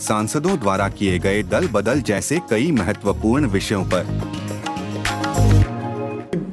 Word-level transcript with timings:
सांसदों 0.00 0.58
द्वारा 0.58 0.88
किए 0.88 1.18
गए 1.18 1.42
दल 1.42 1.66
बदल 1.68 2.00
जैसे 2.00 2.38
कई 2.50 2.70
महत्वपूर्ण 2.72 3.46
विषयों 3.46 3.84
पर। 3.84 4.04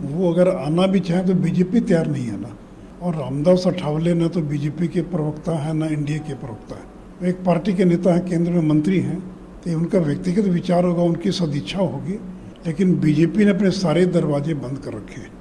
वो 0.04 0.32
अगर 0.34 0.48
आना 0.50 0.88
भी 0.88 1.00
चाहे 1.00 1.24
तो 1.24 1.34
बीजेपी 1.34 1.80
तैयार 1.80 2.08
नहीं 2.08 2.26
है 2.26 2.40
ना। 2.42 2.56
और 3.02 3.16
रामदास 3.16 3.64
अठावले 3.68 4.14
न 4.14 4.28
तो 4.28 4.42
बीजेपी 4.42 4.88
के 4.88 5.02
प्रवक्ता 5.02 5.58
है, 5.58 5.74
न 5.74 5.84
एनडीए 5.84 6.20
के 6.20 6.34
प्रवक्ता 6.34 6.76
है। 6.76 7.30
एक 7.30 7.44
पार्टी 7.46 7.74
के 7.74 7.86
नेता 7.86 8.14
है, 8.14 8.20
केंद्र 8.20 8.52
में 8.52 8.62
मंत्री 8.62 9.00
हैं 9.00 9.20
तो 9.62 9.78
उनका 9.78 10.00
व्यक्तिगत 10.00 10.48
विचार 10.48 10.84
होगा, 10.84 11.04
उनकी 11.04 11.32
सदिच्छा 11.32 11.80
होगी। 11.80 12.20
लेकिन 12.68 12.96
बीजेपी 13.00 13.46
ने 13.46 13.52
अपने 13.52 13.72
सारे 13.72 14.06
दरवाजे 14.06 14.54
बंद 14.54 14.78
कर 14.78 14.94
रखे 14.94 15.22
हैं। 15.22 15.32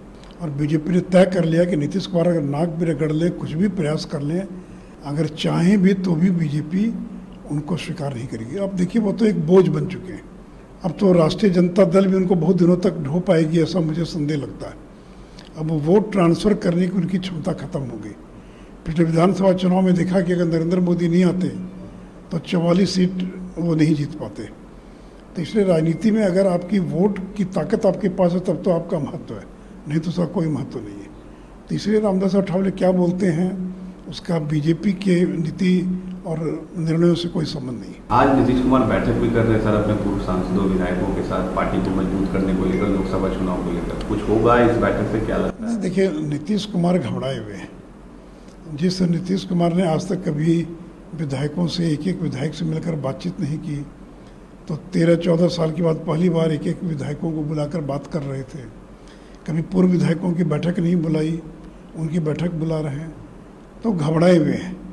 और 0.43 0.51
बीजेपी 0.51 0.91
ने 0.91 1.01
तय 1.01 1.25
कर 1.25 1.45
लिया 1.45 1.65
कि 1.65 1.77
नीतीश 1.77 2.07
कुमार 2.07 2.29
अगर 2.29 2.43
नाक 2.43 2.69
भी 2.69 2.85
रगड़ 2.85 3.13
लें, 3.13 3.31
कुछ 3.31 3.53
भी 3.53 3.69
प्रयास 3.71 4.05
कर 4.05 4.21
लें, 4.21 4.47
अगर 5.05 5.27
चाहें 5.27 5.77
भी 5.83 5.95
तो 5.95 6.15
भी 6.15 6.31
बीजेपी 6.31 6.85
उनको 7.51 7.77
स्वीकार 7.77 8.15
नहीं 8.15 8.27
करेगी। 8.27 8.57
अब 8.57 8.75
देखिए, 8.77 9.03
वो 9.03 9.13
तो 9.13 9.27
एक 9.27 9.47
बोझ 9.47 9.67
बन 9.69 9.87
चुके 9.87 10.13
हैं। 10.13 10.23
अब 10.85 10.97
तो 11.01 11.13
राष्ट्रीय 11.13 11.53
जनता 11.53 11.85
दल 11.85 12.07
भी 12.07 12.17
उनको 12.17 12.35
बहुत 12.35 12.57
दिनों 12.57 12.77
तक 12.77 12.99
ढो 13.03 13.21
पाएगी, 13.21 13.61
ऐसा 13.61 13.81
मुझे 13.81 14.05
संदेह 14.05 14.37
लगता 14.37 14.69
है। 14.69 14.77
अब 15.59 15.71
वोट 15.85 16.11
ट्रांसफ़र 16.13 16.55
करने 16.55 16.87
की 16.87 16.97
उनकी 16.99 17.19
क्षमता 17.19 17.53
खत्म 17.53 17.81
हो 17.81 17.99
गई। 17.99 18.15
पिछले 18.87 19.05
विधानसभा 19.05 19.53
चुनाव 19.53 19.83
में 19.83 19.95
देखा 19.95 20.21
कि 20.21 20.33
अगर 20.33 20.47
नरेंद्र 20.47 20.81
मोदी 20.81 21.09
नहीं 21.09 21.25
आते 21.25 21.49
तो 22.31 22.39
चवालीस 22.41 22.95
सीट 22.95 23.13
वो 23.59 23.75
नहीं 23.75 23.95
जीत 23.95 24.15
पाते। 24.15 24.43
तो 25.37 25.43
इसलिए 25.43 25.65
राजनीति 25.65 26.11
में 26.11 26.23
अगर 26.23 26.47
आपकी 26.47 26.79
वोट 26.79 27.19
की 27.37 27.45
ताकत 27.47 27.87
आपके 27.87 28.09
पास 28.09 28.33
है, 28.33 28.41
तब 28.41 28.63
तो 28.63 28.71
आपका 28.71 28.99
महत्व 28.99 29.35
है। 29.35 29.45
नहीं 29.89 29.99
तो 30.01 30.11
उसका 30.11 30.25
कोई 30.27 30.47
महत्व 30.47 30.79
नहीं 30.79 30.99
है। 30.99 31.09
तो 31.69 31.75
इसलिए 31.75 32.01
रामदास 32.01 32.37
अठावले 32.37 32.71
क्या 32.71 32.91
बोलते 32.93 33.27
हैं, 33.29 33.51
उसका 34.09 34.39
बीजेपी 34.39 34.93
के 34.95 35.25
नीति 35.27 35.73
और 36.27 36.39
निर्णयों 36.79 37.15
से 37.15 37.29
कोई 37.29 37.45
संबंध 37.45 37.81
नहीं। 37.81 37.95
आज 38.11 38.29
नीतीश 38.39 38.63
कुमार 38.63 38.83
बैठक 38.83 39.21
भी 39.23 39.31
कर 39.31 39.43
रहे 39.43 39.53
हैं 39.53 39.63
सर 39.65 39.75
अपने 39.75 39.95
पूर्व 39.95 40.21
सांसदों 40.21 40.65
विधायकों 40.65 41.15
के 41.15 41.23
साथ 41.23 41.55
पार्टी 41.57 41.79
को 41.79 41.91
मज़बूत 41.97 42.33
करने 42.33 42.55
को 42.55 42.65
लेकर 42.65 42.89
लोकसभा 42.89 43.29
चुनाव 43.29 43.65
को 43.65 43.73
लेकर। 43.73 44.07
कुछ 44.09 44.29
होगा 44.29 44.59
इस 44.61 44.77
बैठक 44.77 45.11
से 45.13 45.21
क्या 45.27 45.37
लगता 45.37 45.67
है? 45.67 45.81
देखिए 45.81 46.09
नीतीश 46.29 46.65
कुमार 46.67 46.99
घबराए 46.99 47.39
हुए 47.39 47.55
हैं। 47.55 47.69
जिस 48.75 49.01
नीतीश 49.03 49.45
कुमार 49.45 49.75
ने 49.75 49.87
आज 49.89 50.09
तक 50.09 50.25
कभी 50.25 50.57
विधायकों 51.15 51.67
से 51.67 51.89
एक 51.89 52.07
एक 52.09 52.23
विधायक 52.23 52.55
से 52.55 52.65
मिलकर 52.65 52.95
बातचीत 53.01 53.41
नहीं 53.41 53.59
की 53.59 53.85
तो 54.69 54.77
तेरह 54.93 55.17
चौदह 55.17 55.49
साल 55.49 55.73
के 55.73 55.83
बाद 55.83 55.97
पहली 56.07 56.29
बार 56.29 56.53
एक 56.53 56.67
एक 56.67 56.83
विधायकों 56.85 57.33
को 57.33 57.43
बुलाकर 57.43 57.81
बात 57.83 58.07
कर 58.07 58.23
रहे 58.23 58.43
थे। 58.45 58.63
कभी 59.47 59.63
पूर्व 59.73 59.89
विधायकों 59.89 60.33
की 60.33 60.45
बैठक 60.45 60.79
नहीं 60.79 60.97
बुलाई 60.97 61.41
उनकी 61.97 62.19
बैठक 62.21 62.55
बुला 62.55 62.81
रहे 62.81 62.97
हैं 62.97 63.13
तो 63.83 63.93
घबराए 63.93 64.37
हुए 64.37 64.55
हैं। 64.55 64.84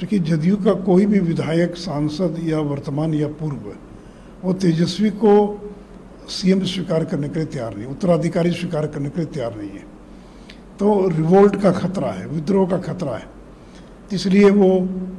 क्योंकि 0.00 0.18
जदयू 0.20 0.56
का 0.56 0.72
कोई 0.80 1.06
भी 1.06 1.18
विधायक, 1.20 1.76
सांसद 1.76 2.36
या 2.42 2.58
वर्तमान 2.58 3.14
या 3.14 3.26
पूर्व, 3.36 3.72
वो 4.44 4.52
तेजस्वी 4.54 5.10
को 5.20 5.32
सीएम 6.28 6.62
स्वीकार 6.64 7.04
करने 7.04 7.28
के 7.28 7.38
लिए 7.38 7.46
तैयार 7.46 7.76
नहीं, 7.76 7.86
उत्तराधिकारी 7.86 8.50
स्वीकार 8.50 8.86
करने 8.86 9.08
के 9.10 9.20
लिए 9.20 9.28
तैयार 9.28 9.56
नहीं 9.56 9.70
है। 9.70 9.84
तो 10.78 11.08
रिवोल्ट 11.08 11.60
का 11.62 11.72
खतरा 11.72 12.10
है, 12.10 12.26
विद्रोह 12.28 12.68
का 12.68 12.78
खतरा 12.80 13.16
है। 13.16 13.28
इसलिए 14.12 14.50
वो 14.50 14.68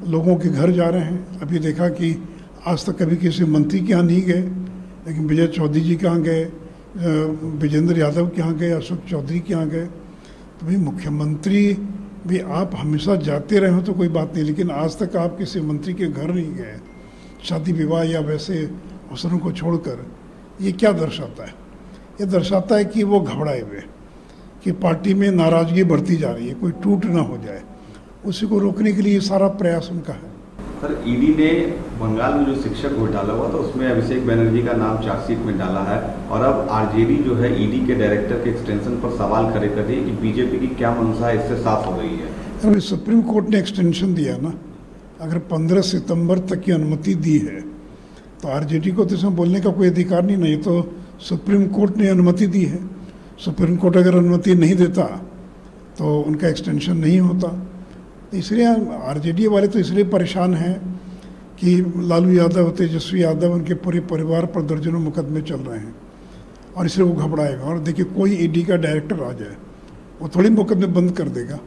लोगों 0.08 0.36
के 0.36 0.50
घर 0.50 0.72
जा 0.72 0.88
रहे 0.90 1.02
हैं। 1.02 1.40
अभी 1.40 1.60
देखा 1.60 1.88
कि 1.92 2.12
आज 2.68 2.86
तक 2.86 2.98
कभी 2.98 3.16
किसी 3.18 3.46
मंत्री 3.46 3.80
के 3.80 3.92
यहाँ 3.92 4.04
नहीं 4.04 4.22
गए, 4.22 4.42
लेकिन 5.08 5.28
विजय 5.28 5.48
चौधरी 5.48 5.82
जी 5.82 5.96
के 5.96 6.06
यहाँ 6.06 6.22
गए 6.22 6.44
विजेंद्र 7.62 7.98
यादव 8.00 8.28
के 8.28 8.42
यहाँ 8.42 8.58
गए, 8.58 8.72
अशोक 8.72 9.06
चौधरी 9.10 9.40
के 9.40 9.54
यहाँ 9.54 9.68
गए। 9.70 9.86
तो 9.86 10.66
भाई 10.66 10.76
मुख्यमंत्री 10.78 11.74
भी 12.28 12.40
आप 12.40 12.72
हमेशा 12.76 13.16
जाते 13.18 13.60
रहे 13.60 13.72
हो 13.72 13.82
तो 13.82 13.94
कोई 13.94 14.08
बात 14.08 14.34
नहीं, 14.36 14.44
लेकिन 14.44 14.72
आज 14.72 14.98
तक 15.00 15.16
आप 15.16 15.38
किसी 15.38 15.62
मंत्री 15.62 15.94
के 15.94 16.08
घर 16.08 16.28
नहीं 16.28 16.54
गए, 16.54 16.80
शादी 17.44 17.72
विवाह 17.72 18.04
या 18.04 18.20
वैसे 18.20 18.58
अवसरों 18.64 19.38
को 19.40 19.52
छोड़कर, 19.52 20.06
ये 20.62 20.72
क्या 20.72 20.92
दर्शाता 20.92 21.46
है? 21.46 21.54
ये 22.22 22.26
दर्शाता 22.26 22.76
है 22.76 22.86
कि 22.86 23.04
वो 23.04 23.20
घबराए 23.20 23.62
हुए 23.62 23.84
कि 24.64 24.72
पार्टी 24.72 25.14
में 25.14 25.30
नाराज़गी 25.32 25.84
बढ़ती 25.84 26.16
जा 26.16 26.32
रही 26.32 26.48
है, 26.48 26.54
कोई 26.54 26.72
टूट 26.84 27.06
ना 27.06 27.22
हो 27.22 27.38
जाए। 27.38 27.62
उसी 28.26 28.48
को 28.48 28.60
रोकने 28.60 28.92
के 28.94 29.02
लिए 29.02 29.20
सारा 29.20 29.48
प्रयास 29.48 29.90
उनका 29.92 30.14
है। 30.14 30.30
सर 30.82 30.94
ईडी 31.08 31.28
ने 31.36 31.50
बंगाल 31.98 32.34
में 32.34 32.46
जो 32.46 32.56
शिक्षक 32.62 32.94
घोटाला 32.98 33.34
हुआ 33.34 33.50
था, 33.50 33.58
उसमें 33.58 33.86
अभिषेक 33.88 34.26
बनर्जी 34.28 34.62
का 34.64 34.74
नाम 34.76 34.98
चार्जशीट 35.04 35.40
में 35.40 35.58
डाला 35.58 35.84
है। 35.90 36.00
और 36.28 36.44
अब 36.44 36.68
आरजेडी 36.72 37.18
जो 37.24 37.36
है 37.36 37.52
ईडी 37.64 37.86
के 37.88 37.96
डायरेक्टर 37.96 38.44
के 38.44 38.50
एक्सटेंशन 38.50 38.96
पर 39.02 39.16
सवाल 39.18 39.52
खड़े 39.54 39.68
कर 39.70 39.86
है 39.90 40.04
कि 40.06 40.12
बीजेपी 40.22 40.60
की 40.60 40.68
क्या 40.76 40.90
है 40.92 41.36
इससे 41.36 41.62
साफ़ 41.64 41.86
हो 41.86 41.96
रही 42.00 42.16
है। 42.16 42.30
अभी 42.64 42.80
सुप्रीम 42.82 43.22
कोर्ट 43.24 43.50
ने 43.50 43.60
एक्सटेंशन 43.60 44.14
दिया 44.14 44.38
ना। 44.38 44.54
अगर 45.22 45.38
पंद्रह 45.48 45.82
सितंबर 45.84 46.40
तक 46.50 46.62
की 46.62 46.72
अनुमति 46.72 47.14
दी 47.18 47.38
है 47.40 47.62
तो 48.42 48.48
आरजेडी 48.50 48.92
को 48.92 49.06
तो 49.06 49.16
इसमें 49.16 49.36
बोलने 49.36 49.60
का 49.62 49.72
कोई 49.72 49.88
अधिकार 49.88 50.24
नहीं 50.24 50.38
नहीं 50.38 50.58
तो 50.58 50.74
सुप्रीम 51.22 51.66
कोर्ट 51.70 51.98
ने 51.98 52.08
अनुमति 52.10 52.48
दी 52.48 52.64
है। 52.66 52.80
सुप्रीम 53.40 53.76
कोर्ट 53.76 53.98
अगर 53.98 54.18
अनुमति 54.18 54.56
नहीं 54.56 54.76
देता 54.76 55.04
तो 55.98 56.20
उनका 56.22 56.48
एक्सटेंशन 56.48 56.98
नहीं 56.98 57.20
होता। 57.20 57.50
इसलिए 58.34 58.66
आरजेडी 58.96 59.48
वाले 59.48 59.68
तो 59.68 59.80
इसलिए 59.80 60.04
परेशान 60.04 60.54
हैं 60.54 61.02
कि 61.60 61.94
लालू 61.98 62.32
यादव 62.32 62.70
तेजस्वी 62.72 63.24
यादव 63.24 63.54
उनके 63.54 63.74
पूरे 63.74 64.00
परिवार 64.00 64.46
पर 64.46 64.62
दर्जनों 64.62 65.00
मुकदमे 65.00 65.42
चल 65.42 65.56
रहे 65.56 65.80
हैं 65.80 65.96
और 66.78 66.86
इसलिए 66.86 67.08
वो 67.08 67.14
घबराएगा 67.14 67.64
और 67.64 67.80
देखिए, 67.80 68.06
कोई 68.06 68.32
ईडी 68.36 68.64
का 68.64 68.76
डायरेक्टर 68.76 69.24
आ 69.24 69.32
जाए, 69.32 69.56
वो 70.22 70.30
थोड़ी 70.36 70.50
मुकदमे 70.50 70.88
बंद 70.88 71.12
कर 71.12 71.30
देगा। 71.30 71.60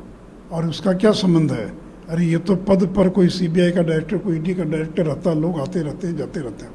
और 0.53 0.69
उसका 0.69 0.93
क्या 0.93 1.11
संबंध 1.13 1.53
है? 1.53 1.67
अरे, 2.09 2.25
ये 2.25 2.39
तो 2.39 2.57
पद 2.57 2.87
पर 2.97 3.09
कोई 3.09 3.29
सीबीआई 3.29 3.71
का 3.71 3.83
डायरेक्टर 3.83 4.19
कोई 4.19 4.37
ईडी 4.37 4.55
का 4.55 4.65
डायरेक्टर 4.65 5.07
रहता, 5.07 5.33
लोग 5.33 5.61
आते 5.61 5.83
रहते 5.83 6.07
हैं, 6.07 6.17
जाते 6.17 6.41
रहते 6.41 6.65
हैं। 6.65 6.73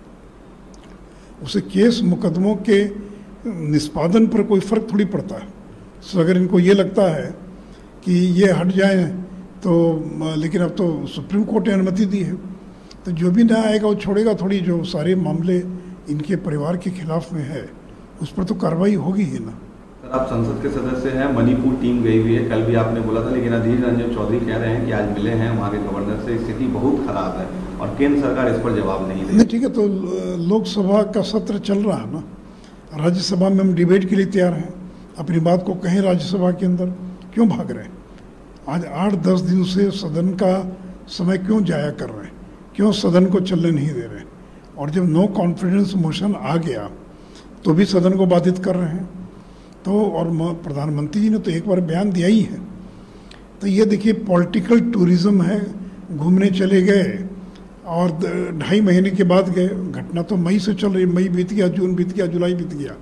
उसे 1.43 1.61
केस 1.61 2.01
मुकदमों 2.03 2.55
के 2.55 2.83
निष्पादन 3.47 4.27
पर 4.27 4.43
कोई 4.43 4.59
फ़र्क 4.59 4.87
थोड़ी 4.93 5.05
पड़ता 5.05 5.35
है। 5.35 5.47
तो 6.13 6.19
अगर 6.19 6.37
इनको 6.37 6.59
ये 6.59 6.73
लगता 6.73 7.03
है 7.03 7.35
कि 8.05 8.13
ये 8.13 8.51
हट 8.51 8.67
जाए 8.67 9.28
तो 9.63 9.71
लेकिन 10.37 10.61
अब 10.61 10.69
तो 10.71 10.85
सुप्रीम 11.07 11.43
कोर्ट 11.43 11.67
ने 11.67 11.73
अनुमति 11.73 12.05
दी 12.05 12.21
है। 12.23 12.35
तो 13.05 13.11
जो 13.11 13.31
भी 13.31 13.43
नया 13.43 13.61
आएगा 13.63 13.87
वो 13.87 13.95
छोड़ेगा 13.97 14.33
थोड़ी 14.33 14.59
जो 14.61 14.83
सारे 14.85 15.15
मामले 15.17 15.57
इनके 16.09 16.35
परिवार 16.45 16.77
के 16.77 16.89
खिलाफ 16.91 17.33
में 17.33 17.43
है 17.45 17.63
उस 18.21 18.31
पर 18.33 18.43
तो 18.43 18.55
कार्रवाई 18.55 18.95
होगी 18.97 19.23
ही 19.23 19.39
ना। 19.39 19.51
सर 20.01 20.11
आप 20.19 20.25
संसद 20.27 20.61
के 20.63 20.69
सदस्य 20.69 21.09
हैं 21.17 21.27
मणिपुर 21.35 21.73
टीम 21.81 22.01
गई 22.03 22.21
हुई 22.21 22.35
है। 22.35 22.47
कल 22.49 22.63
भी 22.63 22.75
आपने 22.75 23.01
बोला 23.01 23.25
था 23.25 23.29
लेकिन 23.29 23.53
अधीर 23.53 23.85
रंजन 23.85 24.15
चौधरी 24.15 24.39
कह 24.39 24.57
रहे 24.57 24.69
हैं 24.69 24.85
कि 24.85 24.91
आज 24.91 25.11
मिले 25.11 25.31
हैं 25.41 25.49
वहाँ 25.57 25.71
के 25.71 25.77
गवर्नर 25.79 26.23
से 26.25 26.37
स्थिति 26.39 26.67
बहुत 26.69 27.05
खराब 27.07 27.37
है 27.37 27.47
और 27.79 27.95
केंद्र 27.97 28.21
सरकार 28.21 28.51
इस 28.53 28.59
पर 28.63 28.75
जवाब 28.75 29.07
नहीं 29.09 29.25
दे 29.27 29.45
ठीक 29.45 29.63
है 29.63 29.69
तो 29.69 29.87
लोकसभा 30.47 31.03
का 31.13 31.21
सत्र 31.27 31.59
चल 31.59 31.79
रहा 31.79 31.97
है 31.97 32.11
ना। 32.13 32.23
राज्यसभा 32.97 33.49
में 33.49 33.59
हम 33.59 33.73
डिबेट 33.75 34.09
के 34.09 34.15
लिए 34.15 34.25
तैयार 34.27 34.53
हैं। 34.53 34.73
अपनी 35.19 35.39
बात 35.41 35.63
को 35.65 35.73
कहें 35.85 36.01
राज्यसभा 36.01 36.51
के 36.51 36.65
अंदर 36.65 36.93
क्यों 37.33 37.47
भाग 37.49 37.71
रहे 37.71 37.83
हैं? 37.83 37.97
आज 38.69 38.85
आठ 38.85 39.13
दस 39.25 39.39
दिन 39.41 39.63
से 39.65 39.89
सदन 39.91 40.27
का 40.37 40.53
समय 41.09 41.37
क्यों 41.39 41.63
जाया 41.65 41.91
कर 41.91 42.09
रहे 42.09 42.23
हैं? 42.23 42.33
क्यों 42.75 42.91
सदन 42.93 43.25
को 43.25 43.39
चलने 43.41 43.71
नहीं 43.71 43.93
दे 43.93 44.01
रहे 44.01 44.23
और 44.77 44.89
जब 44.89 45.09
नो 45.09 45.25
कॉन्फिडेंस 45.33 45.93
मोशन 45.97 46.35
आ 46.35 46.55
गया 46.57 46.89
तो 47.65 47.73
भी 47.73 47.85
सदन 47.87 48.17
को 48.17 48.25
बाधित 48.25 48.59
कर 48.59 48.75
रहे 48.75 48.89
हैं। 48.89 49.05
तो 49.85 50.01
और 50.11 50.29
प्रधानमंत्री 50.63 51.21
जी 51.21 51.29
ने 51.29 51.39
तो 51.39 51.51
एक 51.51 51.67
बार 51.67 51.81
बयान 51.81 52.11
दिया 52.11 52.27
ही 52.27 52.41
है। 52.41 52.59
तो 53.61 53.67
ये 53.67 53.85
देखिए 53.87 54.13
पॉलिटिकल 54.23 54.79
टूरिज़्म 54.91 55.41
है, 55.41 55.59
घूमने 56.13 56.49
चले 56.51 56.81
गए 56.81 57.27
और 57.87 58.09
ढाई 58.59 58.81
महीने 58.81 59.09
के 59.11 59.23
बाद 59.25 59.49
गए। 59.49 59.67
घटना 59.67 60.21
तो 60.21 60.35
मई 60.37 60.59
से 60.59 60.73
चल 60.75 60.91
रही, 60.91 61.05
मई 61.07 61.29
बीत 61.29 61.53
गया, 61.53 61.67
जून 61.69 61.95
बीत 61.95 62.13
गया, 62.13 62.25
जुलाई 62.27 62.53
बीत 62.55 62.73
गया। 62.75 62.95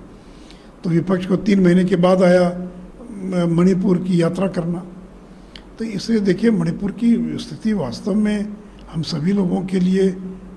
तो 0.84 0.90
विपक्ष 0.90 1.26
को 1.26 1.36
तीन 1.38 1.64
महीने 1.64 1.84
के 1.84 1.96
बाद 1.98 2.22
आया 2.22 3.46
मणिपुर 3.48 3.98
की 3.98 4.22
यात्रा 4.22 4.46
करना। 4.48 4.82
तो 5.78 5.84
इसलिए 5.84 6.20
देखिए 6.20 6.50
मणिपुर 6.50 6.92
की 6.92 7.38
स्थिति 7.38 7.72
वास्तव 7.72 8.14
में 8.14 8.56
हम 8.92 9.02
सभी 9.02 9.32
लोगों 9.32 9.60
के 9.62 9.80
लिए 9.80 10.10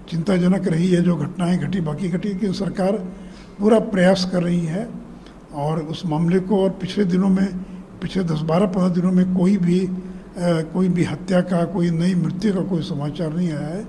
चिंताजनक 0.09 0.67
रही 0.67 0.87
है। 0.87 1.01
जो 1.01 1.15
घटनाएँ 1.15 1.57
घटी 1.57 1.81
बाकी 1.81 2.09
घटी 2.09 2.29
कि 2.29 2.53
सरकार 2.53 2.97
पूरा 3.59 3.79
प्रयास 3.79 4.29
कर 4.31 4.43
रही 4.43 4.65
है 4.65 4.87
और 5.53 5.81
उस 5.83 6.05
मामले 6.05 6.39
को 6.39 6.63
और 6.63 6.69
पिछले 6.81 7.05
दिनों 7.05 7.29
में 7.29 7.45
पिछले 8.01 8.23
दस 8.23 8.39
बारह 8.41 8.65
पंद्रह 8.65 8.89
दिनों 8.89 9.11
में 9.11 9.33
कोई 9.35 9.57
भी 9.57 9.79
आ, 9.85 10.61
कोई 10.61 10.87
भी 10.89 11.03
हत्या 11.03 11.41
का 11.41 11.63
कोई 11.65 11.89
नई 11.91 12.15
मृत्यु 12.15 12.53
का 12.53 12.61
कोई 12.61 12.81
समाचार 12.81 13.33
नहीं 13.33 13.51
आया 13.51 13.67
है। 13.67 13.83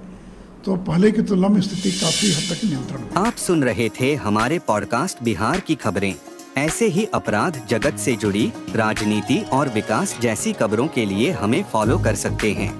तो 0.64 0.76
पहले 0.76 1.11
की 1.12 1.23
तुलना 1.23 1.49
में 1.49 1.61
स्थिति 1.61 1.90
काफ़ी 1.90 2.32
हद 2.32 2.50
तक 2.50 2.64
नियंत्रण 2.64 3.25
आप 3.25 3.37
सुन 3.37 3.62
रहे 3.64 3.88
थे 4.00 4.14
हमारे 4.14 4.58
पॉडकास्ट 4.58 5.23
बिहार 5.25 5.61
की 5.61 5.75
खबरें। 5.75 6.14
ऐसे 6.59 6.87
ही 6.87 7.05
अपराध 7.05 7.67
जगत 7.69 7.99
से 7.99 8.17
जुड़ी, 8.17 8.53
राजनीति 8.77 9.45
और 9.53 9.69
विकास 9.69 10.21
जैसी 10.21 10.53
खबरों 10.53 10.89
के 10.89 11.05
लिए 11.07 11.31
हमें 11.31 11.63
फॉलो 11.65 11.99
कर 11.99 12.15
सकते 12.15 12.53
हैं। 12.53 12.71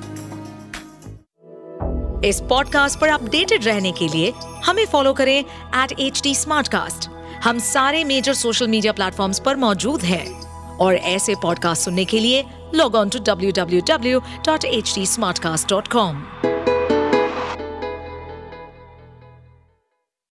इस 2.25 2.41
पॉडकास्ट 2.41 3.01
पर 3.01 3.09
अपडेटेड 3.09 3.65
रहने 3.65 3.93
के 3.93 4.09
लिए 4.09 4.33
हमें 4.65 4.87
फॉलो 4.87 5.13
करें 5.13 5.39
एट 5.39 5.93
एच 6.01 6.21
डी 6.23 6.35
हम 7.45 7.59
सारे 7.59 8.05
मेजर 8.05 8.35
सोशल 8.35 8.69
मीडिया 8.69 8.93
प्लेटफॉर्म्स 8.93 9.39
पर 9.39 9.57
मौजूद 9.57 10.03
हैं। 10.03 10.43
और 10.77 10.95
ऐसे 10.95 11.35
पॉडकास्ट 11.43 11.83
सुनने 11.83 12.05
के 12.05 12.19
लिए 12.19 12.45
log 12.75 12.95
on 12.95 13.09
to 13.09 13.19
W 13.19 13.51
W 13.51 13.81
W 13.89 14.21
dot 14.47 14.65
H 14.65 14.93
D 14.95 15.07
Smartcast 15.39 15.69
dot 15.69 15.89
com 15.89 16.23